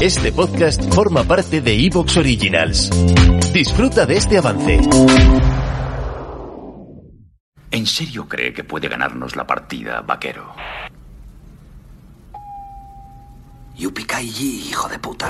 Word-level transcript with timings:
Este 0.00 0.32
podcast 0.32 0.82
forma 0.94 1.24
parte 1.24 1.60
de 1.60 1.74
Evox 1.84 2.16
Originals. 2.16 2.88
Disfruta 3.52 4.06
de 4.06 4.16
este 4.16 4.38
avance. 4.38 4.80
¿En 7.70 7.86
serio 7.86 8.26
cree 8.26 8.54
que 8.54 8.64
puede 8.64 8.88
ganarnos 8.88 9.36
la 9.36 9.46
partida, 9.46 10.00
vaquero? 10.00 10.54
Yupikai 13.76 14.26
hijo 14.26 14.88
de 14.88 14.98
puta. 14.98 15.28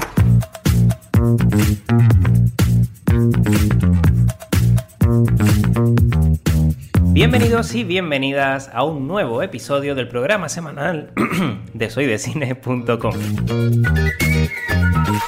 Bienvenidos 7.31 7.73
y 7.77 7.85
bienvenidas 7.85 8.69
a 8.75 8.83
un 8.83 9.07
nuevo 9.07 9.41
episodio 9.41 9.95
del 9.95 10.09
programa 10.09 10.49
semanal 10.49 11.13
de 11.75 11.89
soydecine.com. 11.89 13.15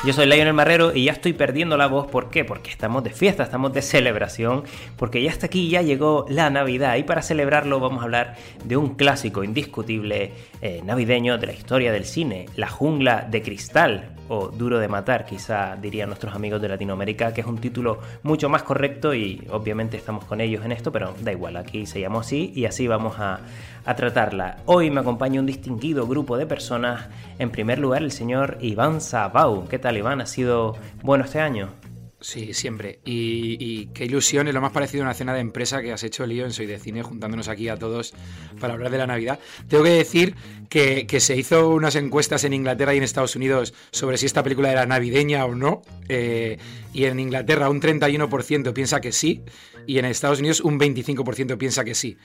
Yo 0.04 0.12
soy 0.12 0.26
Lionel 0.26 0.52
Marrero 0.52 0.92
y 0.92 1.04
ya 1.04 1.12
estoy 1.12 1.32
perdiendo 1.32 1.76
la 1.76 1.86
voz. 1.86 2.08
¿Por 2.08 2.28
qué? 2.28 2.44
Porque 2.44 2.72
estamos 2.72 3.04
de 3.04 3.10
fiesta, 3.10 3.44
estamos 3.44 3.72
de 3.72 3.82
celebración, 3.82 4.64
porque 4.96 5.22
ya 5.22 5.30
hasta 5.30 5.46
aquí, 5.46 5.68
ya 5.68 5.80
llegó 5.80 6.26
la 6.28 6.50
Navidad 6.50 6.96
y 6.96 7.04
para 7.04 7.22
celebrarlo 7.22 7.78
vamos 7.78 8.00
a 8.00 8.06
hablar 8.06 8.34
de 8.64 8.76
un 8.76 8.96
clásico 8.96 9.44
indiscutible 9.44 10.32
eh, 10.60 10.80
navideño 10.84 11.38
de 11.38 11.46
la 11.46 11.52
historia 11.52 11.92
del 11.92 12.04
cine, 12.04 12.46
La 12.56 12.66
jungla 12.68 13.28
de 13.30 13.42
cristal 13.42 14.11
o 14.28 14.48
Duro 14.48 14.78
de 14.78 14.88
matar, 14.88 15.24
quizá 15.24 15.76
dirían 15.76 16.08
nuestros 16.08 16.34
amigos 16.34 16.60
de 16.60 16.68
Latinoamérica, 16.68 17.32
que 17.32 17.40
es 17.40 17.46
un 17.46 17.58
título 17.58 18.00
mucho 18.22 18.48
más 18.48 18.62
correcto 18.62 19.14
y 19.14 19.46
obviamente 19.50 19.96
estamos 19.96 20.24
con 20.24 20.40
ellos 20.40 20.64
en 20.64 20.72
esto, 20.72 20.92
pero 20.92 21.14
da 21.20 21.32
igual, 21.32 21.56
aquí 21.56 21.86
se 21.86 22.00
llamó 22.00 22.20
así 22.20 22.52
y 22.54 22.64
así 22.64 22.86
vamos 22.86 23.18
a, 23.18 23.40
a 23.84 23.96
tratarla. 23.96 24.58
Hoy 24.66 24.90
me 24.90 25.00
acompaña 25.00 25.40
un 25.40 25.46
distinguido 25.46 26.06
grupo 26.06 26.36
de 26.36 26.46
personas. 26.46 27.08
En 27.38 27.50
primer 27.50 27.78
lugar, 27.78 28.02
el 28.02 28.12
señor 28.12 28.58
Iván 28.60 29.00
Sabau. 29.00 29.66
¿Qué 29.68 29.78
tal, 29.78 29.96
Iván? 29.96 30.20
¿Ha 30.20 30.26
sido 30.26 30.76
bueno 31.02 31.24
este 31.24 31.40
año? 31.40 31.81
Sí, 32.22 32.54
siempre. 32.54 33.00
Y, 33.04 33.86
qué 33.86 34.04
ilusión, 34.04 34.46
es 34.46 34.54
lo 34.54 34.60
más 34.60 34.70
parecido 34.70 35.02
a 35.02 35.06
una 35.06 35.14
cena 35.14 35.34
de 35.34 35.40
empresa 35.40 35.82
que 35.82 35.92
has 35.92 36.04
hecho, 36.04 36.24
Lío, 36.24 36.44
en 36.44 36.52
Soy 36.52 36.66
de 36.66 36.78
Cine, 36.78 37.02
juntándonos 37.02 37.48
aquí 37.48 37.68
a 37.68 37.76
todos 37.76 38.14
para 38.60 38.74
hablar 38.74 38.92
de 38.92 38.98
la 38.98 39.08
Navidad. 39.08 39.40
Tengo 39.68 39.82
que 39.82 39.90
decir 39.90 40.36
que, 40.68 41.04
se 41.18 41.36
hizo 41.36 41.70
unas 41.70 41.96
encuestas 41.96 42.44
en 42.44 42.52
Inglaterra 42.52 42.94
y 42.94 42.98
en 42.98 43.02
Estados 43.02 43.34
Unidos 43.34 43.74
sobre 43.90 44.18
si 44.18 44.26
esta 44.26 44.42
película 44.44 44.70
era 44.70 44.86
navideña 44.86 45.44
o 45.44 45.54
no. 45.56 45.82
Eh, 46.08 46.58
y 46.92 47.04
en 47.04 47.18
Inglaterra 47.18 47.68
un 47.68 47.80
31% 47.80 48.72
piensa 48.72 49.00
que 49.00 49.10
sí, 49.10 49.42
y 49.86 49.98
en 49.98 50.04
Estados 50.04 50.38
Unidos 50.38 50.60
un 50.60 50.78
25% 50.78 51.58
piensa 51.58 51.84
que 51.84 51.96
sí. 51.96 52.16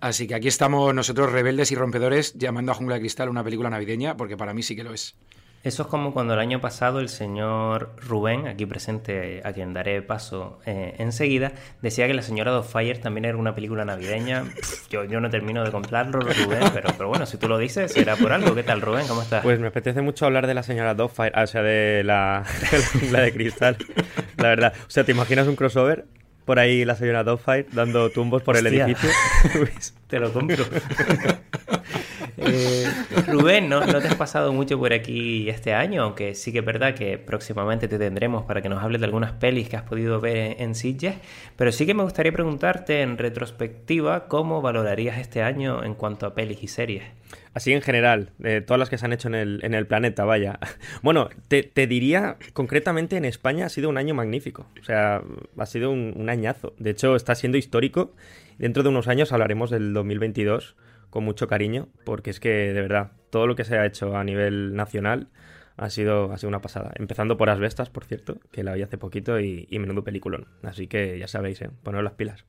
Así 0.00 0.26
que 0.26 0.34
aquí 0.36 0.48
estamos 0.48 0.94
nosotros 0.94 1.32
rebeldes 1.32 1.72
y 1.72 1.74
rompedores 1.74 2.34
llamando 2.34 2.72
a 2.72 2.74
Jungla 2.76 2.94
de 2.94 3.00
Cristal 3.00 3.28
una 3.28 3.44
película 3.44 3.70
navideña, 3.70 4.16
porque 4.16 4.36
para 4.36 4.54
mí 4.54 4.62
sí 4.62 4.76
que 4.76 4.84
lo 4.84 4.94
es. 4.94 5.16
Eso 5.62 5.84
es 5.84 5.88
como 5.88 6.12
cuando 6.12 6.34
el 6.34 6.40
año 6.40 6.60
pasado 6.60 6.98
el 6.98 7.08
señor 7.08 7.94
Rubén, 7.96 8.48
aquí 8.48 8.66
presente, 8.66 9.40
a 9.44 9.52
quien 9.52 9.72
daré 9.72 10.02
paso 10.02 10.58
eh, 10.66 10.96
enseguida, 10.98 11.52
decía 11.80 12.08
que 12.08 12.14
La 12.14 12.22
señora 12.22 12.62
Fire 12.64 12.98
también 12.98 13.26
era 13.26 13.36
una 13.36 13.54
película 13.54 13.84
navideña. 13.84 14.44
yo, 14.90 15.04
yo 15.04 15.20
no 15.20 15.30
termino 15.30 15.62
de 15.62 15.70
comprarlo, 15.70 16.18
Rubén, 16.18 16.64
pero, 16.74 16.90
pero 16.96 17.08
bueno, 17.08 17.26
si 17.26 17.36
tú 17.36 17.48
lo 17.48 17.58
dices, 17.58 17.92
será 17.92 18.16
por 18.16 18.32
algo. 18.32 18.56
¿Qué 18.56 18.64
tal, 18.64 18.80
Rubén? 18.80 19.06
¿Cómo 19.06 19.22
estás? 19.22 19.44
Pues 19.44 19.60
me 19.60 19.68
apetece 19.68 20.02
mucho 20.02 20.26
hablar 20.26 20.48
de 20.48 20.54
La 20.54 20.64
señora 20.64 20.96
Fire, 21.08 21.32
o 21.38 21.46
sea, 21.46 21.62
de 21.62 22.02
la, 22.02 22.44
la 23.12 23.20
de 23.20 23.32
cristal, 23.32 23.76
la 24.38 24.48
verdad. 24.48 24.72
O 24.76 24.90
sea, 24.90 25.04
¿te 25.04 25.12
imaginas 25.12 25.46
un 25.46 25.54
crossover? 25.54 26.06
por 26.44 26.58
ahí 26.58 26.84
la 26.84 26.96
señora 26.96 27.24
Dogfire 27.24 27.66
dando 27.72 28.10
tumbos 28.10 28.42
por 28.42 28.56
el 28.56 28.66
edificio. 28.66 29.08
te 30.08 30.18
lo 30.18 30.32
compro. 30.32 30.64
Eh, 32.46 32.86
Rubén, 33.26 33.68
¿no, 33.68 33.84
¿no, 33.84 34.00
te 34.00 34.08
has 34.08 34.14
pasado 34.14 34.52
mucho 34.52 34.78
por 34.78 34.92
aquí 34.92 35.48
este 35.48 35.74
año? 35.74 36.02
Aunque 36.02 36.34
sí 36.34 36.52
que 36.52 36.58
es 36.58 36.64
verdad 36.64 36.94
que 36.94 37.18
próximamente 37.18 37.88
te 37.88 37.98
tendremos 37.98 38.44
para 38.44 38.62
que 38.62 38.68
nos 38.68 38.82
hables 38.82 39.00
de 39.00 39.06
algunas 39.06 39.32
pelis 39.32 39.68
que 39.68 39.76
has 39.76 39.82
podido 39.82 40.20
ver 40.20 40.56
en 40.60 40.74
Sitges. 40.74 41.16
Pero 41.56 41.72
sí 41.72 41.86
que 41.86 41.94
me 41.94 42.02
gustaría 42.02 42.32
preguntarte 42.32 43.02
en 43.02 43.18
retrospectiva 43.18 44.28
cómo 44.28 44.62
valorarías 44.62 45.18
este 45.18 45.42
año 45.42 45.84
en 45.84 45.94
cuanto 45.94 46.26
a 46.26 46.34
pelis 46.34 46.62
y 46.62 46.68
series. 46.68 47.04
Así 47.54 47.72
en 47.72 47.82
general, 47.82 48.30
todas 48.66 48.78
las 48.78 48.88
que 48.88 48.96
se 48.96 49.04
han 49.04 49.12
hecho 49.12 49.28
en 49.28 49.34
el, 49.34 49.60
en 49.62 49.74
el 49.74 49.86
planeta, 49.86 50.24
vaya. 50.24 50.58
Bueno, 51.02 51.28
te, 51.48 51.86
diría, 51.86 52.36
concretamente 52.52 53.16
en 53.16 53.24
España 53.24 53.66
ha 53.66 53.68
sido 53.68 53.88
un 53.88 53.98
año 53.98 54.14
magnífico. 54.14 54.66
O 54.80 54.84
sea, 54.84 55.22
ha 55.58 55.66
sido 55.66 55.90
un, 55.90 56.14
un 56.16 56.30
añazo. 56.30 56.74
De 56.78 56.90
hecho, 56.90 57.14
está 57.16 57.34
siendo 57.34 57.58
histórico. 57.58 58.14
Dentro 58.58 58.82
de 58.82 58.88
unos 58.88 59.08
años 59.08 59.32
hablaremos 59.32 59.70
del 59.70 59.92
2022 59.92 60.76
con 61.12 61.24
mucho 61.24 61.46
cariño, 61.46 61.88
porque 62.06 62.30
es 62.30 62.40
que, 62.40 62.72
de 62.72 62.80
verdad, 62.80 63.12
todo 63.28 63.46
lo 63.46 63.54
que 63.54 63.64
se 63.64 63.76
ha 63.76 63.84
hecho 63.84 64.16
a 64.16 64.24
nivel 64.24 64.74
nacional 64.74 65.28
ha 65.76 65.90
sido, 65.90 66.32
ha 66.32 66.38
sido 66.38 66.48
una 66.48 66.62
pasada. 66.62 66.90
Empezando 66.94 67.36
por 67.36 67.50
Asbestas, 67.50 67.90
por 67.90 68.06
cierto, 68.06 68.38
que 68.50 68.64
la 68.64 68.72
vi 68.72 68.80
hace 68.80 68.96
poquito 68.96 69.38
y, 69.38 69.68
y 69.70 69.78
menudo 69.78 70.04
peliculón. 70.04 70.48
Así 70.62 70.88
que 70.88 71.18
ya 71.18 71.28
sabéis, 71.28 71.60
¿eh? 71.60 71.70
poneros 71.82 72.02
las 72.02 72.14
pilas. 72.14 72.46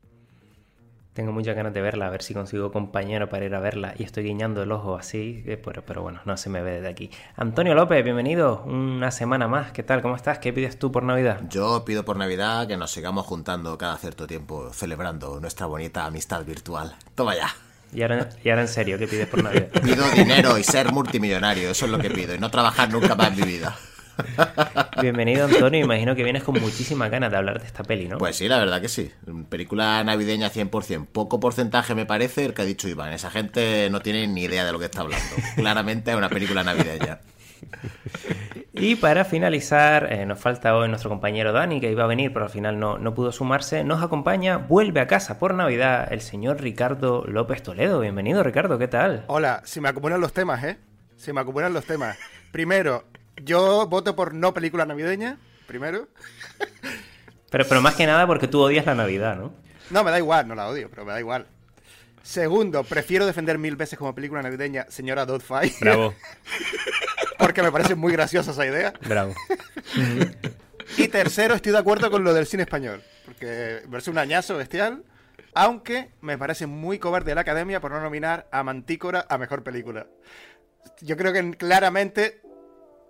Tengo 1.12 1.34
muchas 1.34 1.58
ganas 1.58 1.74
de 1.74 1.82
verla, 1.82 2.08
a 2.08 2.10
ver 2.10 2.24
si 2.24 2.34
consigo 2.34 2.72
compañero 2.72 3.28
para 3.28 3.44
ir 3.44 3.54
a 3.54 3.60
verla. 3.60 3.96
Y 3.98 4.04
estoy 4.04 4.24
guiñando 4.24 4.64
el 4.64 4.72
ojo 4.72 4.96
así, 4.96 5.44
eh, 5.46 5.62
pero, 5.62 5.84
pero 5.86 6.02
bueno, 6.02 6.22
no 6.24 6.38
se 6.38 6.50
me 6.50 6.62
ve 6.62 6.72
desde 6.76 6.88
aquí. 6.88 7.12
Antonio 7.36 7.76
López, 7.76 8.02
bienvenido. 8.02 8.64
Una 8.64 9.12
semana 9.12 9.50
más. 9.50 9.74
¿Qué 9.74 9.84
tal? 9.84 10.02
¿Cómo 10.02 10.16
estás? 10.16 10.40
¿Qué 10.40 10.54
pides 10.54 10.80
tú 10.80 10.90
por 10.90 11.04
Navidad? 11.04 11.42
Yo 11.50 11.84
pido 11.84 12.06
por 12.06 12.16
Navidad 12.16 12.66
que 12.66 12.78
nos 12.78 12.92
sigamos 12.92 13.26
juntando 13.26 13.78
cada 13.78 13.98
cierto 13.98 14.26
tiempo, 14.26 14.72
celebrando 14.72 15.42
nuestra 15.42 15.66
bonita 15.66 16.06
amistad 16.06 16.46
virtual. 16.46 16.96
Toma 17.14 17.36
ya. 17.36 17.50
Y 17.94 18.02
ahora, 18.02 18.30
y 18.44 18.50
ahora 18.50 18.62
en 18.64 18.68
serio, 18.68 18.98
¿qué 18.98 19.08
pides 19.08 19.28
por 19.28 19.44
Navidad? 19.44 19.68
Pido 19.84 20.10
dinero 20.12 20.58
y 20.58 20.64
ser 20.64 20.92
multimillonario, 20.92 21.70
eso 21.70 21.86
es 21.86 21.92
lo 21.92 22.00
que 22.00 22.10
pido. 22.10 22.34
Y 22.34 22.40
no 22.40 22.50
trabajar 22.50 22.92
nunca 22.92 23.16
más 23.16 23.30
en 23.30 23.36
mi 23.40 23.44
vida. 23.44 23.78
Bienvenido 25.02 25.46
Antonio, 25.46 25.84
imagino 25.84 26.16
que 26.16 26.24
vienes 26.24 26.44
con 26.44 26.60
muchísimas 26.60 27.10
ganas 27.10 27.32
de 27.32 27.38
hablar 27.38 27.60
de 27.60 27.66
esta 27.66 27.84
peli, 27.84 28.08
¿no? 28.08 28.18
Pues 28.18 28.36
sí, 28.36 28.48
la 28.48 28.60
verdad 28.60 28.80
que 28.80 28.90
sí. 28.90 29.12
Película 29.50 30.04
navideña 30.04 30.52
100%. 30.52 31.08
Poco 31.12 31.40
porcentaje 31.40 31.96
me 31.96 32.06
parece 32.06 32.46
el 32.46 32.54
que 32.54 32.62
ha 32.62 32.66
dicho 32.66 32.88
Iván. 32.88 33.14
Esa 33.14 33.32
gente 33.32 33.90
no 33.90 34.02
tiene 34.02 34.28
ni 34.28 34.44
idea 34.44 34.66
de 34.66 34.72
lo 34.72 34.80
que 34.80 34.86
está 34.86 35.02
hablando. 35.02 35.26
Claramente 35.56 36.12
es 36.12 36.18
una 36.18 36.30
película 36.30 36.64
navideña. 36.64 37.20
Y 38.74 38.96
para 38.96 39.24
finalizar, 39.26 40.12
eh, 40.12 40.26
nos 40.26 40.40
falta 40.40 40.76
hoy 40.76 40.90
nuestro 40.90 41.10
compañero 41.10 41.52
Dani, 41.52 41.80
que 41.80 41.92
iba 41.92 42.04
a 42.04 42.08
venir, 42.08 42.34
pero 42.34 42.46
al 42.46 42.52
final 42.52 42.80
no, 42.80 42.98
no, 42.98 43.14
pudo 43.14 43.32
sumarse. 43.32 43.84
Nos 43.84 44.02
acompaña, 44.02 44.58
vuelve 44.58 45.00
a 45.00 45.08
casa 45.08 45.38
por 45.40 45.54
Navidad, 45.54 46.12
el 46.12 46.22
señor 46.22 46.62
Ricardo 46.62 47.24
López 47.28 47.62
Toledo. 47.62 48.00
Bienvenido, 48.00 48.44
Ricardo, 48.44 48.78
¿qué 48.80 48.88
tal? 48.88 49.26
Hola, 49.28 49.62
se 49.66 49.80
me 49.80 49.90
acumulan 49.90 50.22
los 50.22 50.34
temas, 50.34 50.64
¿eh? 50.64 50.78
Se 51.18 51.34
me 51.34 51.42
acumulan 51.42 51.74
los 51.74 51.86
temas. 51.86 52.18
Primero, 52.52 53.06
yo 53.42 53.88
voto 53.88 54.16
por 54.16 54.34
no 54.34 54.54
película 54.54 54.86
navideña, 54.86 55.38
primero. 55.68 56.08
Pero, 57.50 57.66
pero 57.68 57.82
más 57.82 57.96
que 57.96 58.08
nada 58.08 58.26
porque 58.26 58.48
tú 58.48 58.62
odias 58.62 58.86
la 58.86 58.96
Navidad, 58.96 59.36
¿no? 59.36 59.54
No, 59.92 60.04
me 60.04 60.10
da 60.12 60.18
igual, 60.18 60.48
no 60.48 60.56
la 60.56 60.68
odio, 60.68 60.90
pero 60.90 61.06
me 61.06 61.12
da 61.12 61.20
igual. 61.20 61.46
Segundo, 62.24 62.84
prefiero 62.84 63.26
defender 63.26 63.60
mil 63.60 63.76
veces 63.76 64.00
como 64.00 64.16
película 64.16 64.42
navideña 64.42 64.88
Señora 64.90 65.26
Doubtfire. 65.26 65.76
Bravo. 65.82 66.16
porque 67.38 67.62
me 67.62 67.72
parece 67.72 67.96
muy 67.96 68.14
graciosa 68.14 68.52
esa 68.52 68.66
idea. 68.66 68.94
Bravo. 69.08 69.34
y 70.98 71.08
tercero, 71.08 71.56
estoy 71.56 71.72
de 71.72 71.78
acuerdo 71.78 72.10
con 72.12 72.24
lo 72.24 72.34
del 72.34 72.46
cine 72.46 72.64
español. 72.64 73.04
Porque 73.26 73.82
verse 73.88 74.10
un 74.10 74.18
añazo 74.18 74.58
bestial. 74.58 75.04
Aunque 75.56 76.12
me 76.22 76.38
parece 76.38 76.66
muy 76.66 77.00
cobarde 77.00 77.36
la 77.36 77.42
academia 77.42 77.80
por 77.80 77.92
no 77.92 78.02
nominar 78.02 78.48
a 78.52 78.64
Mantícora 78.64 79.26
a 79.30 79.38
mejor 79.38 79.64
película. 79.64 80.08
Yo 81.02 81.16
creo 81.16 81.32
que 81.32 81.56
claramente 81.58 82.42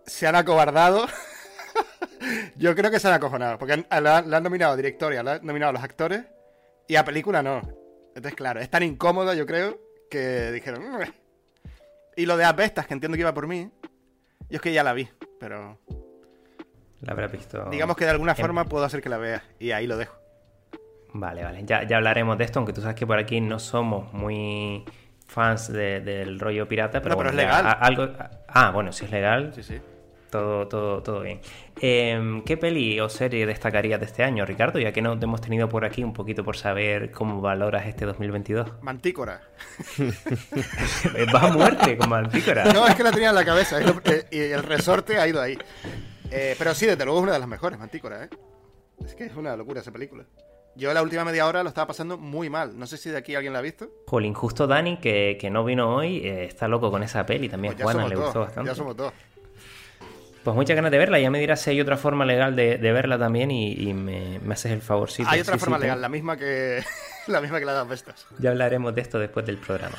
se 0.06 0.28
han 0.28 0.36
acobardado. 0.36 1.08
Yo 2.56 2.76
creo 2.76 2.92
que 2.92 3.00
se 3.00 3.08
han 3.08 3.14
acojonado, 3.14 3.58
porque 3.58 3.78
le 3.78 4.10
han, 4.10 4.44
nominado 4.44 4.74
a 4.74 4.78
directoria, 4.78 5.24
le 5.24 5.32
han 5.32 5.46
nominado 5.46 5.72
a 5.72 5.74
los 5.74 5.84
actores 5.84 6.24
y 6.88 6.96
a 6.96 7.04
película 7.04 7.42
no. 7.42 7.62
Entonces, 8.10 8.36
claro, 8.36 8.60
es 8.60 8.70
tan 8.70 8.84
incómodo, 8.84 9.34
yo 9.34 9.46
creo, 9.46 9.80
que 10.10 10.52
dijeron. 10.52 10.84
Y 12.16 12.26
lo 12.26 12.38
de 12.38 12.46
Asbestas, 12.46 12.86
que 12.86 12.94
entiendo 12.94 13.16
que 13.16 13.22
iba 13.22 13.34
por 13.34 13.48
mí, 13.48 13.72
yo 14.50 14.56
es 14.58 14.62
que 14.62 14.74
ya 14.74 14.84
la 14.84 14.94
vi, 14.94 15.08
pero. 15.40 15.80
La 17.02 17.12
habrá 17.14 17.28
visto. 17.28 17.66
Digamos 17.70 17.98
que 17.98 18.06
de 18.06 18.12
alguna 18.12 18.34
forma 18.36 18.66
puedo 18.66 18.86
hacer 18.86 19.02
que 19.02 19.10
la 19.10 19.18
vea, 19.18 19.44
y 19.60 19.72
ahí 19.72 19.88
lo 19.88 19.98
dejo. 19.98 20.16
Vale, 21.14 21.44
vale. 21.44 21.64
Ya, 21.66 21.84
ya 21.84 21.98
hablaremos 21.98 22.38
de 22.38 22.46
esto, 22.46 22.60
aunque 22.60 22.74
tú 22.74 22.82
sabes 22.82 22.96
que 22.96 23.06
por 23.06 23.20
aquí 23.20 23.40
no 23.42 23.60
somos 23.60 24.12
muy 24.14 24.84
fans 25.28 25.72
de- 25.72 26.00
del 26.02 26.40
rollo 26.40 26.68
pirata, 26.68 27.02
pero, 27.02 27.16
No, 27.16 27.18
pero 27.22 27.30
bueno, 27.30 27.30
es 27.32 27.36
ya, 27.36 27.58
legal. 27.62 27.66
a- 27.68 27.72
algo, 27.86 28.08
ah, 28.48 28.72
bueno, 28.72 28.92
si 28.92 29.06
es 29.06 29.12
legal, 29.12 29.52
Sí, 29.54 29.64
sí. 29.64 29.82
Todo, 30.34 30.68
todo, 30.68 31.04
todo 31.04 31.22
bien. 31.22 31.40
Eh, 31.80 32.42
¿Qué 32.44 32.58
peli 32.58 33.00
o 33.00 33.08
serie 33.08 33.46
destacarías 33.46 34.00
de 34.00 34.08
este 34.08 34.24
año, 34.24 34.48
Ricardo? 34.48 34.80
Ya 34.80 34.92
que 34.92 35.00
no 35.00 35.18
te 35.20 35.26
hemos 35.26 35.42
tenido 35.42 35.70
por 35.70 35.86
aquí 35.86 36.04
un 36.04 36.12
poquito 36.12 36.44
por 36.44 36.58
saber 36.58 37.12
cómo 37.12 37.40
valoras 37.40 37.86
este 37.86 38.06
2022. 38.06 38.82
Mantícora. 38.82 39.42
Va 41.36 41.40
a 41.40 41.52
muerte 41.54 41.96
con 41.98 42.10
Mantícora. 42.10 42.66
No, 42.74 42.88
es 42.88 42.96
que 42.96 43.04
la 43.04 43.12
tenía 43.12 43.30
en 43.30 43.36
la 43.36 43.46
cabeza 43.46 43.78
y 44.32 44.40
el 44.40 44.64
resorte 44.64 45.20
ha 45.20 45.28
ido 45.28 45.40
ahí. 45.40 45.56
Eh, 46.32 46.56
pero 46.58 46.74
sí, 46.74 46.88
desde 46.88 47.06
luego 47.06 47.20
es 47.20 47.24
una 47.26 47.34
de 47.34 47.40
las 47.40 47.48
mejores, 47.48 47.78
Mantícora, 47.78 48.24
¿eh? 48.24 48.30
Es 49.06 49.14
que 49.14 49.26
es 49.26 49.36
una 49.36 49.56
locura 49.56 49.82
esa 49.82 49.92
película. 49.92 50.26
Yo 50.76 50.92
la 50.96 51.04
última 51.04 51.24
media 51.24 51.46
hora 51.46 51.62
lo 51.62 51.70
estaba 51.70 51.86
pasando 51.86 52.18
muy 52.18 52.50
mal. 52.50 52.76
No 52.80 52.88
sé 52.88 52.98
si 52.98 53.12
de 53.12 53.18
aquí 53.18 53.36
alguien 53.36 53.54
la 53.54 53.60
ha 53.60 53.62
visto. 53.62 53.88
Jolín, 54.08 54.34
justo 54.34 54.66
Dani, 54.66 54.98
que, 54.98 55.38
que 55.40 55.52
no 55.52 55.64
vino 55.64 55.96
hoy, 55.96 56.26
eh, 56.26 56.46
está 56.46 56.68
loco 56.68 56.90
con 56.90 57.04
esa 57.04 57.24
peli. 57.24 57.50
También 57.50 57.76
Pues 57.76 57.84
Juana 57.84 58.08
le 58.08 58.16
gustó 58.16 58.40
bastante. 58.40 58.72
Ya 58.72 58.76
somos 58.76 58.98
dos. 58.98 59.14
Pues 60.44 60.56
muchas 60.56 60.76
ganas 60.76 60.92
de 60.92 60.98
verla. 60.98 61.20
Ya 61.20 61.30
me 61.30 61.40
dirás 61.40 61.62
si 61.62 61.70
hay 61.70 61.80
otra 61.82 61.96
forma 61.98 62.26
legal 62.26 62.56
de, 62.56 62.78
de 62.78 62.92
verla 62.92 63.18
también 63.18 63.50
y, 63.52 63.72
y 63.74 63.94
me, 63.94 64.40
me 64.44 64.54
haces 64.54 64.72
el 64.72 64.82
favorcito. 64.82 65.30
Hay 65.30 65.40
otra 65.40 65.54
Sí, 65.56 65.60
forma 65.60 65.78
legal, 65.78 66.02
la 66.02 66.10
misma 66.10 66.36
que 66.38 66.84
la 67.28 67.40
misma 67.42 67.60
que 67.60 67.66
la 67.66 67.72
de 67.74 67.80
las 67.80 67.88
bestas. 67.88 68.26
Ya 68.40 68.50
hablaremos 68.50 68.94
de 68.94 69.02
esto 69.02 69.20
después 69.20 69.46
del 69.46 69.58
programa. 69.58 69.98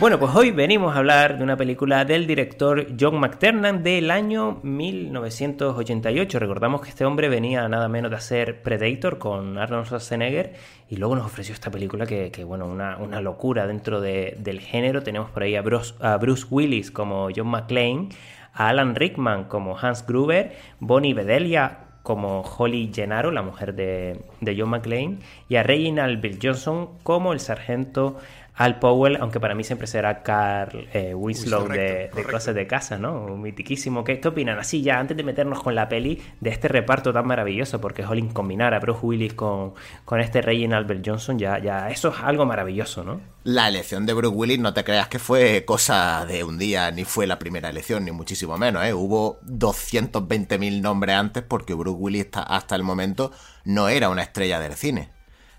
Bueno, 0.00 0.18
pues 0.18 0.34
hoy 0.34 0.50
venimos 0.50 0.94
a 0.94 0.98
hablar 0.98 1.38
de 1.38 1.44
una 1.44 1.56
película 1.56 2.04
del 2.04 2.26
director 2.26 2.88
John 2.98 3.18
McTiernan 3.20 3.82
del 3.84 4.10
año 4.10 4.58
1988. 4.62 6.38
Recordamos 6.40 6.80
que 6.82 6.88
este 6.90 7.04
hombre 7.04 7.28
venía 7.28 7.66
nada 7.68 7.88
menos 7.88 8.10
de 8.10 8.16
hacer 8.16 8.60
Predator 8.62 9.18
con 9.18 9.56
Arnold 9.56 9.86
Schwarzenegger 9.86 10.54
y 10.90 10.96
luego 10.96 11.14
nos 11.14 11.24
ofreció 11.26 11.54
esta 11.54 11.70
película 11.70 12.06
que, 12.06 12.30
que, 12.32 12.42
bueno, 12.44 12.66
una, 12.66 12.96
una 12.98 13.20
locura 13.20 13.66
dentro 13.68 14.00
de- 14.00 14.36
del 14.40 14.60
género. 14.60 15.02
Tenemos 15.02 15.30
por 15.30 15.44
ahí 15.44 15.54
a 15.54 15.62
Bruce, 15.62 15.94
Bruce 16.20 16.44
Willis 16.50 16.90
como 16.90 17.28
John 17.34 17.46
McClane, 17.48 18.08
a 18.52 18.68
Alan 18.70 18.96
Rickman 18.96 19.44
como 19.44 19.78
Hans 19.78 20.04
Gruber, 20.04 20.54
Bonnie 20.80 21.14
Bedelia 21.14 21.78
como 22.02 22.42
Holly 22.42 22.90
Gennaro, 22.94 23.30
la 23.30 23.40
mujer 23.40 23.74
de, 23.74 24.20
de 24.42 24.56
John 24.60 24.68
McClane, 24.68 25.20
y 25.48 25.56
a 25.56 25.62
Reginald 25.62 26.20
Bill 26.20 26.38
Johnson 26.42 26.98
como 27.02 27.32
el 27.32 27.40
sargento 27.40 28.18
Al 28.56 28.78
Powell, 28.78 29.16
aunque 29.20 29.40
para 29.40 29.54
mí 29.56 29.64
siempre 29.64 29.88
será 29.88 30.22
Carl 30.22 30.86
eh, 30.92 31.12
Winslow 31.14 31.66
de, 31.66 32.10
de. 32.14 32.24
Cosas 32.24 32.54
de 32.54 32.66
Casa, 32.68 32.98
¿no? 32.98 33.24
Un 33.24 33.42
mitiquísimo. 33.42 34.04
¿Qué, 34.04 34.20
¿Qué 34.20 34.28
opinan? 34.28 34.58
Así 34.60 34.80
ya, 34.80 35.00
antes 35.00 35.16
de 35.16 35.24
meternos 35.24 35.60
con 35.60 35.74
la 35.74 35.88
peli, 35.88 36.22
de 36.40 36.50
este 36.50 36.68
reparto 36.68 37.12
tan 37.12 37.26
maravilloso, 37.26 37.80
porque 37.80 38.04
Holly 38.04 38.28
combinar 38.28 38.72
a 38.72 38.78
Bruce 38.78 39.00
Willis 39.04 39.34
con, 39.34 39.74
con 40.04 40.20
este 40.20 40.40
Reginald 40.40 40.86
Bill 40.86 41.02
Johnson, 41.04 41.36
ya, 41.38 41.58
ya, 41.58 41.90
eso 41.90 42.10
es 42.10 42.14
algo 42.22 42.46
maravilloso, 42.46 43.02
¿no? 43.02 43.20
La 43.42 43.66
elección 43.68 44.06
de 44.06 44.12
Bruce 44.14 44.34
Willis 44.36 44.58
no 44.60 44.72
te 44.72 44.84
creas 44.84 45.08
que 45.08 45.18
fue 45.18 45.64
cosa 45.66 46.24
de 46.24 46.44
un 46.44 46.56
día, 46.56 46.90
ni 46.92 47.04
fue 47.04 47.26
la 47.26 47.38
primera 47.40 47.68
elección, 47.70 48.04
ni 48.04 48.12
muchísimo 48.12 48.56
menos, 48.56 48.84
¿eh? 48.84 48.94
Hubo 48.94 49.40
220.000 49.42 50.80
nombres 50.80 51.16
antes 51.16 51.42
porque 51.42 51.74
Bruce 51.74 51.98
Willis 51.98 52.24
hasta- 52.26 52.42
hasta 52.42 52.76
el 52.76 52.82
momento 52.84 53.32
no 53.64 53.88
era 53.88 54.08
una 54.10 54.22
estrella 54.22 54.60
del 54.60 54.74
cine. 54.74 55.10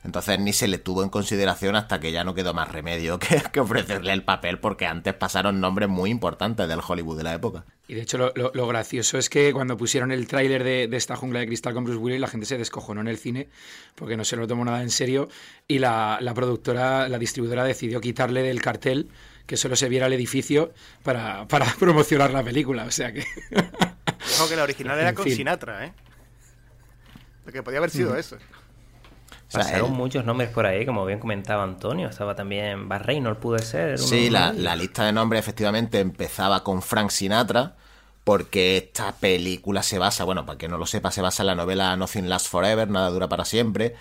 Entonces 0.05 0.39
ni 0.39 0.53
se 0.53 0.67
le 0.67 0.77
tuvo 0.77 1.01
en 1.03 1.09
consideración 1.09 1.75
hasta 1.75 1.99
que 1.99 2.11
ya 2.11 2.23
no 2.23 2.35
quedó 2.35 2.53
más 2.53 2.71
remedio 2.71 3.17
que, 3.19 3.41
que 3.51 3.59
ofrecerle 3.59 4.13
el 4.13 4.23
papel 4.23 4.59
porque 4.59 4.85
antes 4.85 5.13
pasaron 5.15 5.59
nombres 5.59 5.89
muy 5.89 6.11
importantes 6.11 6.67
del 6.67 6.79
Hollywood 6.87 7.17
de 7.17 7.23
la 7.23 7.33
época. 7.33 7.65
Y 7.87 7.95
de 7.95 8.01
hecho 8.01 8.17
lo, 8.19 8.31
lo- 8.35 8.51
lo 8.53 8.67
gracioso 8.67 9.17
es 9.17 9.29
que 9.29 9.51
cuando 9.51 9.75
pusieron 9.77 10.11
el 10.11 10.27
tráiler 10.27 10.63
de, 10.63 10.87
de 10.87 10.97
esta 10.97 11.15
jungla 11.15 11.39
de 11.39 11.47
cristal 11.47 11.73
con 11.73 11.83
Bruce 11.85 11.99
Willis, 11.99 12.21
la 12.21 12.27
gente 12.27 12.45
se 12.45 12.57
descojonó 12.57 13.01
en 13.01 13.07
el 13.07 13.17
cine 13.17 13.49
porque 13.95 14.15
no 14.15 14.23
se 14.23 14.35
lo 14.35 14.47
tomó 14.47 14.63
nada 14.63 14.81
en 14.83 14.91
serio 14.91 15.27
y 15.67 15.79
la, 15.79 16.19
la 16.21 16.33
productora, 16.35 17.09
la 17.09 17.17
distribuidora 17.17 17.63
decidió 17.63 17.99
quitarle 17.99 18.43
del 18.43 18.61
cartel 18.61 19.09
que 19.47 19.57
solo 19.57 19.75
se 19.75 19.89
viera 19.89 20.05
el 20.07 20.13
edificio 20.13 20.71
para, 21.03 21.47
para 21.47 21.65
promocionar 21.79 22.31
la 22.31 22.43
película. 22.43 22.85
O 22.85 22.91
sea 22.91 23.11
que... 23.11 23.25
Ojo 24.39 24.49
que 24.49 24.55
la 24.55 24.63
original 24.63 24.97
era 24.99 25.09
En 25.09 25.15
con 25.15 25.23
fin. 25.25 25.35
Sinatra, 25.35 25.85
¿eh? 25.85 25.93
Porque 27.43 27.61
podía 27.63 27.77
haber 27.79 27.91
sido 27.91 28.15
eso. 28.17 28.37
O 29.47 29.51
sea, 29.51 29.61
Pasaron 29.61 29.91
él- 29.91 29.97
muchos 29.97 30.25
nombres 30.25 30.49
por 30.49 30.65
ahí, 30.65 30.85
como 30.85 31.05
bien 31.05 31.19
comentaba 31.19 31.63
Antonio. 31.63 32.09
Estaba 32.09 32.35
también 32.35 32.89
Bar 32.89 33.05
Reynolds, 33.05 33.39
pudo 33.39 33.57
ser. 33.59 33.97
Sí, 33.99 34.29
la, 34.29 34.51
la 34.53 34.75
lista 34.75 35.05
de 35.05 35.13
nombres 35.13 35.39
efectivamente 35.39 35.99
empezaba 35.99 36.63
con 36.63 36.81
Frank 36.81 37.09
Sinatra, 37.11 37.75
porque 38.23 38.77
esta 38.77 39.13
película 39.13 39.83
se 39.83 39.99
basa, 39.99 40.23
bueno, 40.23 40.45
para 40.45 40.57
que 40.57 40.67
no 40.67 40.77
lo 40.77 40.85
sepa, 40.87 41.11
se 41.11 41.21
basa 41.21 41.43
en 41.43 41.47
la 41.47 41.55
novela 41.55 41.95
Nothing 41.95 42.27
Lasts 42.27 42.49
Forever, 42.49 42.89
Nada 42.89 43.09
dura 43.11 43.27
para 43.29 43.45
siempre, 43.45 43.95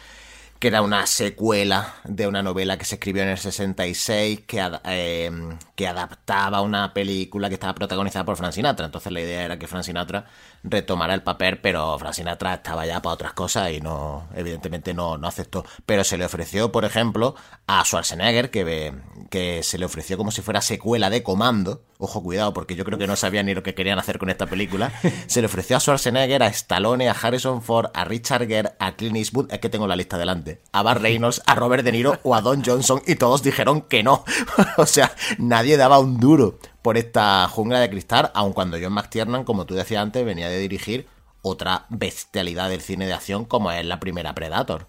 que 0.65 0.69
era 0.69 0.81
una 0.81 1.07
secuela 1.07 1.97
de 2.05 2.27
una 2.27 2.43
novela 2.43 2.79
que 2.79 2.87
se 2.87 2.95
escribió 2.95 3.23
en 3.23 3.29
el 3.29 3.37
66 3.37 4.45
que, 4.47 4.67
eh, 4.87 5.31
que 5.75 5.87
adaptaba 5.87 6.63
una 6.63 6.95
película 6.95 7.51
que 7.51 7.57
estaba 7.57 7.75
protagonizada 7.75 8.25
por 8.25 8.39
Frank 8.39 8.53
Sinatra. 8.53 8.87
Entonces 8.87 9.13
la 9.13 9.21
idea 9.21 9.45
era 9.45 9.59
que 9.59 9.67
Frank 9.67 9.85
Sinatra 9.85 10.25
retomara 10.63 11.13
el 11.13 11.23
papel, 11.23 11.59
pero 11.59 11.99
Frank 11.99 12.15
Sinatra 12.15 12.55
estaba 12.55 12.87
ya 12.87 13.03
para 13.03 13.13
otras 13.13 13.35
cosas 13.35 13.73
y 13.73 13.83
no, 13.83 14.27
evidentemente 14.35 14.95
no, 14.95 15.19
no 15.19 15.29
aceptó. 15.29 15.67
Pero 15.85 16.03
se 16.03 16.17
le 16.17 16.25
ofreció, 16.25 16.73
por 16.73 16.87
ejemplo, 16.87 17.35
a 17.67 17.85
Schwarzenegger, 17.85 18.51
que, 18.51 18.95
que 19.31 19.63
se 19.63 19.77
le 19.77 19.85
ofreció 19.85 20.17
como 20.17 20.31
si 20.31 20.41
fuera 20.41 20.63
secuela 20.63 21.11
de 21.11 21.23
Comando. 21.23 21.83
Ojo, 21.99 22.23
cuidado, 22.23 22.55
porque 22.55 22.75
yo 22.75 22.85
creo 22.85 22.99
que 22.99 23.07
no 23.07 23.17
sabían 23.17 23.47
ni 23.47 23.55
lo 23.55 23.63
que 23.63 23.75
querían 23.75 23.99
hacer 23.99 24.19
con 24.19 24.31
esta 24.31 24.47
película. 24.47 24.93
Se 25.27 25.41
le 25.41 25.47
ofreció 25.47 25.77
a 25.77 25.81
Schwarzenegger, 25.81 26.43
a 26.43 26.49
Stallone, 26.49 27.09
a 27.09 27.13
Harrison 27.13 27.63
Ford, 27.63 27.91
a 27.95 28.05
Richard 28.05 28.47
Gere, 28.47 28.73
a 28.79 28.97
Clint 28.97 29.17
Eastwood, 29.17 29.53
es 29.53 29.59
que 29.59 29.69
tengo 29.69 29.87
la 29.87 29.97
lista 29.97 30.19
delante, 30.19 30.54
a 30.73 30.83
Bar 30.83 31.03
Reynolds, 31.03 31.43
a 31.47 31.55
Robert 31.55 31.85
De 31.85 31.93
Niro 31.93 32.19
o 32.23 32.35
a 32.35 32.41
Don 32.41 32.65
Johnson 32.65 33.03
y 33.07 33.17
todos 33.17 33.43
dijeron 33.43 33.83
que 33.83 34.03
no. 34.03 34.25
o 34.77 34.87
sea, 34.87 35.15
nadie 35.39 35.77
daba 35.77 35.99
un 35.99 36.19
duro 36.19 36.59
por 36.83 36.99
esta 36.99 37.49
jungla 37.49 37.81
de 37.81 37.91
cristal, 37.91 38.31
aun 38.35 38.53
cuando 38.53 38.79
John 38.81 38.93
McTiernan, 38.93 39.45
como 39.45 39.67
tú 39.67 39.75
decías 39.75 40.03
antes, 40.03 40.25
venía 40.25 40.49
de 40.49 40.59
dirigir 40.59 41.07
otra 41.43 41.87
bestialidad 41.91 42.71
del 42.71 42.81
cine 42.81 43.07
de 43.07 43.13
acción 43.13 43.45
como 43.45 43.71
es 43.71 43.85
la 43.85 44.01
primera 44.01 44.35
Predator. 44.35 44.87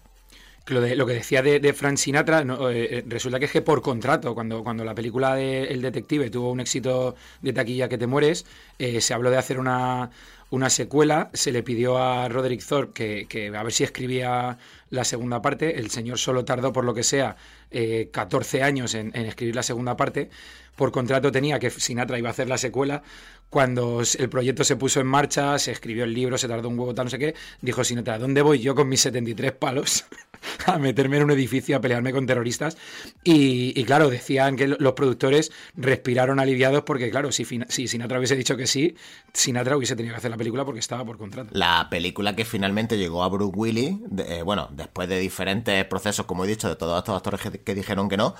Lo, 0.68 1.06
que 1.06 1.12
decía 1.12 1.42
de, 1.42 1.60
de 1.60 1.72
Frank 1.74 1.96
Sinatra, 1.96 2.42
no, 2.42 2.70
eh, 2.70 2.98
eh, 2.98 3.04
resulta 3.06 3.38
que 3.38 3.44
es 3.44 3.52
que 3.52 3.62
por 3.62 3.82
contrato, 3.82 4.34
cuando, 4.34 4.64
cuando 4.64 4.84
la 4.84 4.96
película 4.96 5.36
de 5.36 5.64
El 5.64 5.80
Detective 5.80 6.28
tuvo 6.28 6.50
un 6.50 6.58
éxito 6.58 7.14
de 7.40 7.52
taquilla 7.52 7.88
que 7.88 7.98
te 7.98 8.08
mueres, 8.08 8.46
eh, 8.80 9.00
se 9.00 9.14
habló 9.14 9.30
de 9.30 9.36
hacer 9.36 9.60
una, 9.60 10.10
una 10.50 10.68
secuela, 10.68 11.30
se 11.34 11.52
le 11.52 11.62
pidió 11.62 11.98
a 11.98 12.28
Roderick 12.28 12.66
Thorpe 12.66 12.92
que, 12.94 13.26
que 13.28 13.56
a 13.56 13.62
ver 13.62 13.72
si 13.72 13.84
escribía 13.84 14.58
la 14.90 15.04
segunda 15.04 15.42
parte, 15.42 15.78
el 15.78 15.90
señor 15.90 16.18
solo 16.18 16.44
tardó 16.44 16.72
por 16.72 16.84
lo 16.84 16.94
que 16.94 17.02
sea 17.02 17.36
eh, 17.70 18.08
14 18.12 18.62
años 18.62 18.94
en, 18.94 19.14
escribir 19.16 19.54
la 19.56 19.62
segunda 19.62 19.96
parte, 19.96 20.30
por 20.76 20.92
contrato 20.92 21.32
tenía 21.32 21.58
que 21.58 21.70
Sinatra 21.70 22.18
iba 22.18 22.28
a 22.28 22.32
hacer 22.32 22.48
la 22.48 22.58
secuela, 22.58 23.02
cuando 23.48 24.02
el 24.18 24.28
proyecto 24.28 24.64
se 24.64 24.76
puso 24.76 25.00
en 25.00 25.06
marcha, 25.06 25.58
se 25.58 25.70
escribió 25.72 26.04
el 26.04 26.12
libro, 26.12 26.36
se 26.36 26.48
tardó 26.48 26.68
un 26.68 26.78
huevo, 26.78 26.94
tal, 26.94 27.06
no 27.06 27.10
sé 27.10 27.18
qué, 27.18 27.34
dijo 27.62 27.84
Sinatra, 27.84 28.18
¿dónde 28.18 28.42
voy 28.42 28.58
yo 28.58 28.74
con 28.74 28.88
mis 28.88 29.00
73 29.00 29.52
palos 29.52 30.04
a 30.66 30.78
meterme 30.78 31.16
en 31.18 31.22
un 31.24 31.30
edificio 31.30 31.76
a 31.76 31.80
pelearme 31.80 32.12
con 32.12 32.26
terroristas? 32.26 32.76
Y, 33.24 33.72
y 33.80 33.84
claro, 33.84 34.10
decían 34.10 34.56
que 34.56 34.66
lo- 34.68 34.76
los 34.80 34.92
productores 34.94 35.52
respiraron 35.76 36.40
aliviados 36.40 36.82
porque, 36.82 37.08
claro, 37.10 37.30
si, 37.32 37.44
Sinatra 37.44 38.18
hubiese 38.18 38.34
dicho 38.36 38.56
que 38.56 38.66
sí, 38.66 38.96
Sinatra 39.32 39.76
hubiese 39.76 39.94
tenido 39.96 40.14
que 40.14 40.18
hacer 40.18 40.30
la 40.32 40.36
película 40.36 40.64
porque 40.64 40.80
estaba 40.80 41.04
por 41.04 41.16
contrato. 41.16 41.50
La 41.52 41.86
película 41.88 42.34
que 42.34 42.44
finalmente 42.44 42.98
llegó 42.98 43.22
a 43.22 43.28
Willis, 43.28 43.94
de- 44.10 44.38
eh, 44.38 44.42
bueno, 44.42 44.68
después 44.76 45.08
de 45.08 45.18
diferentes 45.18 45.84
procesos, 45.86 46.26
como 46.26 46.44
he 46.44 46.48
dicho, 46.48 46.68
de 46.68 46.76
todos 46.76 46.98
estos 46.98 47.16
actores 47.16 47.40
que, 47.40 47.74
dijeron 47.74 48.08
que 48.08 48.16
no, 48.16 48.34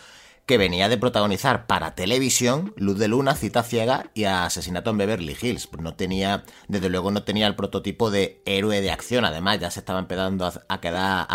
que 0.44 0.58
venía 0.58 0.88
de 0.88 0.96
protagonizar 0.96 1.66
para 1.66 1.96
televisión 1.96 2.72
Luz 2.76 2.98
de 2.98 3.08
Luna, 3.08 3.34
Cita 3.34 3.64
Ciega 3.64 4.10
y 4.14 4.24
Asesinato 4.24 4.90
en 4.90 4.98
Beverly 4.98 5.36
Hills. 5.40 5.66
Pues 5.66 5.82
no 5.82 5.94
tenía, 5.94 6.44
desde 6.68 6.88
luego 6.88 7.10
no 7.10 7.24
tenía 7.24 7.48
el 7.48 7.56
prototipo 7.56 8.12
de 8.12 8.42
héroe 8.46 8.80
de 8.80 8.92
acción. 8.92 9.24
Además, 9.24 9.58
ya 9.58 9.72
se 9.72 9.80
estaba 9.80 9.98
empezando 9.98 10.46
a, 10.68 10.80
quedar 10.80 11.26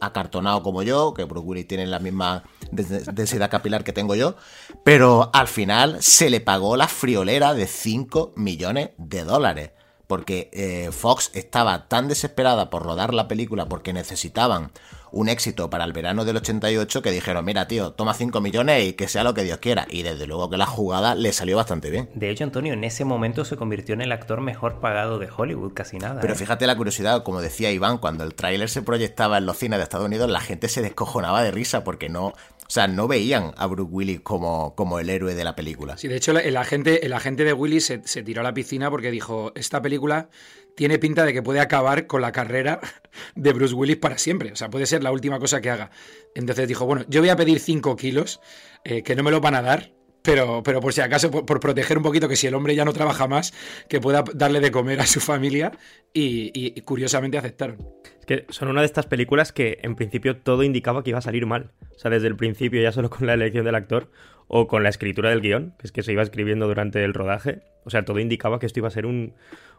acartonado 0.00 0.62
como 0.62 0.84
yo, 0.84 1.14
que 1.14 1.24
Willis 1.24 1.66
tiene 1.66 1.86
la 1.86 1.98
misma 1.98 2.44
densidad 2.70 3.50
capilar 3.50 3.82
que 3.82 3.92
tengo 3.92 4.14
yo. 4.14 4.36
Pero 4.84 5.30
al 5.32 5.48
final 5.48 6.00
se 6.00 6.30
le 6.30 6.40
pagó 6.40 6.76
la 6.76 6.86
friolera 6.86 7.54
de 7.54 7.66
5 7.66 8.34
millones 8.36 8.90
de 8.98 9.24
dólares 9.24 9.70
porque 10.10 10.50
eh, 10.52 10.90
Fox 10.90 11.30
estaba 11.34 11.86
tan 11.86 12.08
desesperada 12.08 12.68
por 12.68 12.82
rodar 12.82 13.14
la 13.14 13.28
película 13.28 13.66
porque 13.66 13.92
necesitaban 13.92 14.72
un 15.12 15.28
éxito 15.28 15.70
para 15.70 15.84
el 15.84 15.92
verano 15.92 16.24
del 16.24 16.38
88 16.38 17.00
que 17.00 17.12
dijeron, 17.12 17.44
mira 17.44 17.68
tío, 17.68 17.92
toma 17.92 18.12
5 18.12 18.40
millones 18.40 18.88
y 18.88 18.92
que 18.94 19.06
sea 19.06 19.22
lo 19.22 19.34
que 19.34 19.44
Dios 19.44 19.58
quiera. 19.58 19.86
Y 19.88 20.02
desde 20.02 20.26
luego 20.26 20.50
que 20.50 20.56
la 20.56 20.66
jugada 20.66 21.14
le 21.14 21.32
salió 21.32 21.56
bastante 21.56 21.90
bien. 21.90 22.08
De 22.16 22.28
hecho, 22.28 22.42
Antonio, 22.42 22.72
en 22.72 22.82
ese 22.82 23.04
momento 23.04 23.44
se 23.44 23.56
convirtió 23.56 23.94
en 23.94 24.00
el 24.00 24.10
actor 24.10 24.40
mejor 24.40 24.80
pagado 24.80 25.20
de 25.20 25.28
Hollywood, 25.34 25.74
casi 25.74 25.98
nada. 25.98 26.20
Pero 26.20 26.32
¿eh? 26.32 26.36
fíjate 26.36 26.66
la 26.66 26.76
curiosidad, 26.76 27.22
como 27.22 27.40
decía 27.40 27.70
Iván, 27.70 27.98
cuando 27.98 28.24
el 28.24 28.34
tráiler 28.34 28.68
se 28.68 28.82
proyectaba 28.82 29.38
en 29.38 29.46
los 29.46 29.58
cines 29.58 29.78
de 29.78 29.84
Estados 29.84 30.06
Unidos, 30.06 30.28
la 30.28 30.40
gente 30.40 30.66
se 30.66 30.82
descojonaba 30.82 31.44
de 31.44 31.52
risa 31.52 31.84
porque 31.84 32.08
no, 32.08 32.34
o 32.70 32.72
sea, 32.72 32.86
no 32.86 33.08
veían 33.08 33.52
a 33.56 33.66
Bruce 33.66 33.90
Willis 33.90 34.20
como, 34.20 34.76
como 34.76 35.00
el 35.00 35.10
héroe 35.10 35.34
de 35.34 35.42
la 35.42 35.56
película. 35.56 35.98
Sí, 35.98 36.06
de 36.06 36.14
hecho, 36.14 36.38
el 36.38 36.56
agente, 36.56 37.04
el 37.04 37.12
agente 37.14 37.42
de 37.42 37.52
Willy 37.52 37.80
se, 37.80 38.00
se 38.04 38.22
tiró 38.22 38.42
a 38.42 38.44
la 38.44 38.54
piscina 38.54 38.88
porque 38.88 39.10
dijo: 39.10 39.50
Esta 39.56 39.82
película 39.82 40.28
tiene 40.76 41.00
pinta 41.00 41.24
de 41.24 41.32
que 41.32 41.42
puede 41.42 41.58
acabar 41.58 42.06
con 42.06 42.22
la 42.22 42.30
carrera 42.30 42.78
de 43.34 43.52
Bruce 43.52 43.74
Willis 43.74 43.96
para 43.96 44.18
siempre. 44.18 44.52
O 44.52 44.56
sea, 44.56 44.70
puede 44.70 44.86
ser 44.86 45.02
la 45.02 45.10
última 45.10 45.40
cosa 45.40 45.60
que 45.60 45.68
haga. 45.68 45.90
Entonces 46.36 46.68
dijo, 46.68 46.86
bueno, 46.86 47.04
yo 47.08 47.20
voy 47.20 47.30
a 47.30 47.36
pedir 47.36 47.58
5 47.58 47.96
kilos, 47.96 48.40
eh, 48.84 49.02
que 49.02 49.16
no 49.16 49.24
me 49.24 49.32
lo 49.32 49.40
van 49.40 49.56
a 49.56 49.62
dar, 49.62 49.90
pero, 50.22 50.62
pero 50.62 50.80
por 50.80 50.92
si 50.92 51.00
acaso, 51.00 51.30
por, 51.30 51.60
proteger 51.60 51.96
un 51.96 52.02
poquito 52.02 52.28
que 52.28 52.36
si 52.36 52.46
el 52.46 52.54
hombre 52.54 52.74
ya 52.74 52.84
no 52.84 52.92
trabaja 52.92 53.26
más, 53.26 53.54
que 53.88 54.00
pueda 54.00 54.24
darle 54.34 54.60
de 54.60 54.70
comer 54.70 55.00
a 55.00 55.06
su 55.06 55.20
familia 55.20 55.72
y, 56.12 56.80
curiosamente 56.82 57.38
aceptaron. 57.38 57.78
Es 58.18 58.26
que 58.26 58.46
son 58.48 58.68
una 58.68 58.80
de 58.80 58.86
estas 58.86 59.06
películas 59.06 59.52
que 59.52 59.78
en 59.82 59.96
principio 59.96 60.36
todo 60.36 60.62
indicaba 60.62 61.02
que 61.02 61.10
iba 61.10 61.18
a 61.18 61.22
salir 61.22 61.46
mal. 61.46 61.72
O 61.94 61.98
sea, 61.98 62.10
desde 62.10 62.28
el 62.28 62.36
principio 62.36 62.82
ya 62.82 62.92
solo 62.92 63.10
con 63.10 63.26
la 63.26 63.34
elección 63.34 63.64
del 63.64 63.74
actor 63.74 64.10
o 64.48 64.66
con 64.66 64.82
la 64.82 64.88
escritura 64.88 65.30
del 65.30 65.40
guion, 65.40 65.74
que 65.78 65.86
es 65.86 65.92
que 65.92 66.02
se 66.02 66.12
iba 66.12 66.22
escribiendo 66.22 66.66
durante 66.66 67.02
el 67.04 67.14
rodaje. 67.14 67.62
O 67.84 67.90
sea, 67.90 68.04
todo 68.04 68.18
indicaba 68.18 68.58
que 68.58 68.66
esto 68.66 68.80
iba 68.80 68.88
a 68.88 68.92
ser 68.92 69.06
un, 69.06 69.34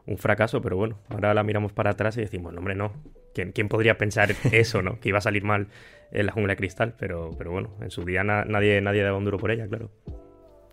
un 0.05 0.17
fracaso, 0.17 0.61
pero 0.61 0.77
bueno, 0.77 0.99
ahora 1.09 1.33
la 1.33 1.43
miramos 1.43 1.73
para 1.73 1.91
atrás 1.91 2.17
y 2.17 2.21
decimos, 2.21 2.55
hombre, 2.55 2.75
no. 2.75 2.93
¿Quién, 3.33 3.51
quién 3.51 3.69
podría 3.69 3.97
pensar 3.97 4.33
eso, 4.51 4.81
no? 4.81 4.99
Que 4.99 5.09
iba 5.09 5.19
a 5.19 5.21
salir 5.21 5.43
mal 5.43 5.67
en 6.11 6.25
la 6.25 6.31
jungla 6.31 6.53
de 6.53 6.57
cristal, 6.57 6.95
pero, 6.97 7.31
pero 7.37 7.51
bueno, 7.51 7.75
en 7.81 7.91
su 7.91 8.03
día 8.03 8.23
nadie, 8.23 8.81
nadie 8.81 9.03
daba 9.03 9.17
un 9.17 9.25
duro 9.25 9.37
por 9.37 9.51
ella, 9.51 9.67
claro. 9.67 9.91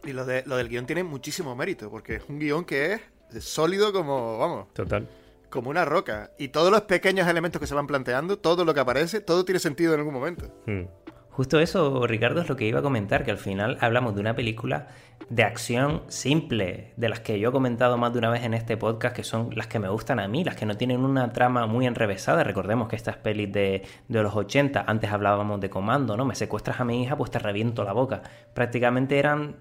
Y 0.04 0.12
lo, 0.12 0.24
de, 0.24 0.42
lo 0.46 0.56
del 0.56 0.68
guion 0.68 0.86
tiene 0.86 1.02
muchísimo 1.02 1.54
mérito, 1.56 1.90
porque 1.90 2.16
es 2.16 2.22
un 2.28 2.38
guion 2.38 2.64
que 2.64 2.94
es 3.32 3.44
sólido 3.44 3.92
como, 3.92 4.38
vamos. 4.38 4.72
Total. 4.72 5.08
Como 5.50 5.70
una 5.70 5.84
roca. 5.84 6.30
Y 6.38 6.48
todos 6.48 6.70
los 6.70 6.82
pequeños 6.82 7.26
elementos 7.26 7.60
que 7.60 7.66
se 7.66 7.74
van 7.74 7.86
planteando, 7.86 8.38
todo 8.38 8.64
lo 8.64 8.74
que 8.74 8.80
aparece, 8.80 9.20
todo 9.20 9.44
tiene 9.44 9.58
sentido 9.58 9.94
en 9.94 10.00
algún 10.00 10.14
momento. 10.14 10.46
Hmm. 10.66 10.84
Justo 11.30 11.60
eso, 11.60 12.04
Ricardo, 12.06 12.40
es 12.40 12.48
lo 12.48 12.56
que 12.56 12.66
iba 12.66 12.80
a 12.80 12.82
comentar, 12.82 13.24
que 13.24 13.30
al 13.30 13.38
final 13.38 13.78
hablamos 13.80 14.14
de 14.14 14.20
una 14.20 14.34
película 14.34 14.88
de 15.30 15.42
acción 15.42 16.02
simple, 16.08 16.92
de 16.96 17.08
las 17.08 17.20
que 17.20 17.38
yo 17.38 17.50
he 17.50 17.52
comentado 17.52 17.98
más 17.98 18.12
de 18.12 18.18
una 18.18 18.30
vez 18.30 18.44
en 18.44 18.54
este 18.54 18.76
podcast, 18.76 19.14
que 19.14 19.24
son 19.24 19.50
las 19.54 19.66
que 19.66 19.78
me 19.78 19.88
gustan 19.88 20.20
a 20.20 20.28
mí, 20.28 20.42
las 20.42 20.56
que 20.56 20.64
no 20.64 20.76
tienen 20.76 21.04
una 21.04 21.32
trama 21.32 21.66
muy 21.66 21.86
enrevesada. 21.86 22.44
Recordemos 22.44 22.88
que 22.88 22.96
estas 22.96 23.16
pelis 23.16 23.52
de, 23.52 23.82
de 24.08 24.22
los 24.22 24.34
80, 24.34 24.84
antes 24.86 25.12
hablábamos 25.12 25.60
de 25.60 25.68
comando, 25.68 26.16
¿no? 26.16 26.24
Me 26.24 26.34
secuestras 26.34 26.80
a 26.80 26.84
mi 26.84 27.02
hija, 27.02 27.16
pues 27.16 27.30
te 27.30 27.38
reviento 27.38 27.84
la 27.84 27.92
boca. 27.92 28.22
Prácticamente 28.54 29.18
eran 29.18 29.56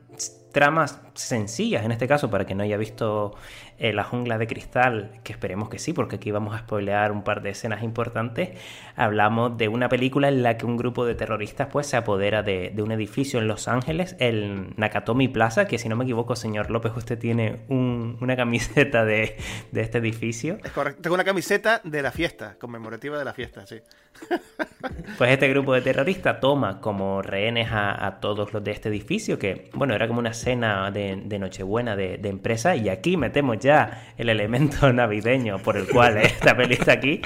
tramas 0.57 0.99
sencillas 1.13 1.85
en 1.85 1.91
este 1.91 2.07
caso, 2.07 2.31
para 2.31 2.45
que 2.45 2.55
no 2.55 2.63
haya 2.63 2.77
visto 2.77 3.35
eh, 3.77 3.93
La 3.93 4.03
jungla 4.03 4.39
de 4.39 4.47
cristal, 4.47 5.11
que 5.23 5.31
esperemos 5.31 5.69
que 5.69 5.77
sí, 5.77 5.93
porque 5.93 6.15
aquí 6.15 6.31
vamos 6.31 6.55
a 6.55 6.59
spoilear 6.59 7.11
un 7.11 7.21
par 7.23 7.43
de 7.43 7.51
escenas 7.51 7.83
importantes, 7.83 8.57
hablamos 8.95 9.55
de 9.55 9.67
una 9.67 9.87
película 9.87 10.29
en 10.29 10.41
la 10.41 10.57
que 10.57 10.65
un 10.65 10.75
grupo 10.75 11.05
de 11.05 11.13
terroristas 11.13 11.67
pues 11.71 11.85
se 11.85 11.95
apodera 11.95 12.41
de, 12.41 12.73
un 12.81 12.91
edificio 12.91 13.39
en 13.39 13.47
Los 13.47 13.67
Ángeles, 13.67 14.15
el 14.19 14.73
Nakatomi 14.77 15.27
Plaza, 15.27 15.46
que 15.67 15.77
si 15.77 15.89
no 15.89 15.95
me 15.95 16.03
equivoco, 16.03 16.35
señor 16.35 16.69
López, 16.69 16.91
usted 16.95 17.17
tiene 17.17 17.61
una 17.69 18.35
camiseta 18.35 19.05
de, 19.05 19.37
de 19.71 19.81
este 19.81 19.97
edificio. 19.99 20.57
Es 20.63 20.71
correcto, 20.71 21.01
tengo 21.01 21.13
una 21.15 21.23
camiseta 21.23 21.81
de 21.83 22.01
la 22.01 22.11
fiesta, 22.11 22.55
conmemorativa 22.59 23.17
de 23.17 23.25
la 23.25 23.33
fiesta, 23.33 23.65
sí. 23.65 23.77
Pues 25.17 25.31
este 25.31 25.47
grupo 25.49 25.73
de 25.73 25.81
terroristas 25.81 26.39
toma 26.39 26.79
como 26.79 27.21
rehenes 27.21 27.69
a, 27.71 28.19
todos 28.21 28.53
los 28.53 28.63
de 28.63 28.71
este 28.71 28.89
edificio, 28.89 29.39
que 29.39 29.69
bueno, 29.73 29.95
era 29.95 30.07
como 30.07 30.19
una 30.19 30.33
cena 30.33 30.91
de, 30.91 31.15
Nochebuena 31.39 31.95
de, 31.95 32.19
empresa, 32.23 32.75
y 32.75 32.89
aquí 32.89 33.17
metemos 33.17 33.57
ya 33.59 34.13
el 34.17 34.29
elemento 34.29 34.91
navideño 34.93 35.59
por 35.59 35.77
el 35.77 35.87
cual 35.87 36.17
esta 36.17 36.55
peli 36.55 36.75
está 36.75 36.93
aquí. 36.93 37.21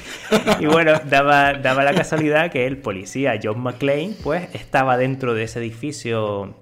Y 0.59 0.65
bueno, 0.65 0.93
daba, 1.05 1.53
daba 1.53 1.83
la 1.83 1.93
casualidad 1.93 2.51
que 2.51 2.65
el 2.65 2.77
policía 2.77 3.39
John 3.41 3.59
McClane, 3.59 4.15
pues 4.23 4.53
estaba 4.55 4.97
dentro 4.97 5.33
de 5.33 5.43
ese 5.43 5.59
edificio 5.59 6.55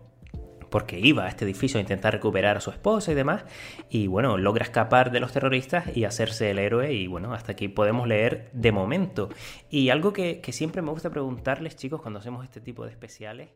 porque 0.70 1.00
iba 1.00 1.26
a 1.26 1.30
este 1.30 1.46
edificio 1.46 1.78
a 1.78 1.82
intentar 1.82 2.14
recuperar 2.14 2.58
a 2.58 2.62
su 2.62 2.72
esposa 2.72 3.12
y 3.12 3.16
demás, 3.16 3.44
y 3.90 4.08
bueno, 4.08 4.38
logra 4.38 4.64
escapar 4.64 5.12
de 5.12 5.20
los 5.20 5.32
terroristas 5.32 5.96
y 5.96 6.06
hacerse 6.06 6.52
el 6.52 6.60
héroe, 6.60 6.94
y 6.94 7.08
bueno, 7.08 7.34
hasta 7.34 7.54
aquí 7.54 7.68
podemos 7.68 8.08
leer 8.08 8.50
de 8.54 8.72
momento. 8.72 9.30
Y 9.70 9.90
algo 9.90 10.14
que, 10.14 10.42
que 10.42 10.52
siempre 10.52 10.82
me 10.82 10.92
gusta 10.92 11.10
preguntarles, 11.10 11.76
chicos, 11.76 12.02
cuando 12.02 12.20
hacemos 12.20 12.44
este 12.44 12.62
tipo 12.62 12.86
de 12.86 12.92
especiales... 12.92 13.50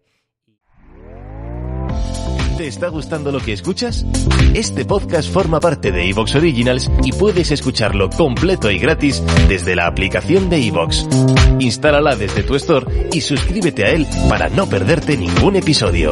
¿Te 2.58 2.68
está 2.68 2.90
gustando 2.90 3.32
lo 3.32 3.40
que 3.40 3.52
escuchas? 3.52 4.06
Este 4.54 4.86
podcast 4.86 5.28
forma 5.32 5.60
parte 5.60 5.92
de 5.92 6.08
Evox 6.08 6.36
Originals 6.36 6.92
y 7.04 7.12
puedes 7.12 7.50
escucharlo 7.50 8.12
completo 8.12 8.70
y 8.70 8.78
gratis 8.78 9.24
desde 9.48 9.76
la 9.76 9.88
aplicación 9.88 10.52
de 10.52 10.68
Evox. 10.68 11.08
Instálala 11.60 12.16
desde 12.16 12.44
tu 12.44 12.54
store 12.56 13.10
y 13.12 13.22
suscríbete 13.22 13.86
a 13.86 13.90
él 13.90 14.06
para 14.30 14.50
no 14.50 14.68
perderte 14.70 15.18
ningún 15.18 15.56
episodio. 15.56 16.12